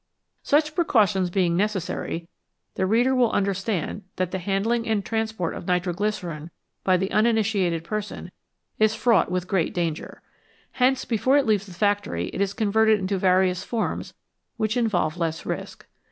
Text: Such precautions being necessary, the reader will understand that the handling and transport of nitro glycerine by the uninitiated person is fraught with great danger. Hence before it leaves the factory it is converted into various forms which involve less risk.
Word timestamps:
Such 0.41 0.73
precautions 0.73 1.29
being 1.29 1.55
necessary, 1.55 2.27
the 2.73 2.87
reader 2.87 3.13
will 3.13 3.31
understand 3.31 4.01
that 4.15 4.31
the 4.31 4.39
handling 4.39 4.87
and 4.87 5.05
transport 5.05 5.53
of 5.53 5.67
nitro 5.67 5.93
glycerine 5.93 6.49
by 6.83 6.97
the 6.97 7.11
uninitiated 7.11 7.83
person 7.83 8.31
is 8.79 8.95
fraught 8.95 9.29
with 9.29 9.47
great 9.47 9.75
danger. 9.75 10.23
Hence 10.71 11.05
before 11.05 11.37
it 11.37 11.45
leaves 11.45 11.67
the 11.67 11.73
factory 11.75 12.29
it 12.33 12.41
is 12.41 12.55
converted 12.55 12.97
into 12.97 13.19
various 13.19 13.63
forms 13.63 14.15
which 14.57 14.75
involve 14.75 15.17
less 15.17 15.45
risk. 15.45 15.85